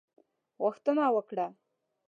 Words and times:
غوښتنه 0.61 1.05
وکړه. 1.15 1.47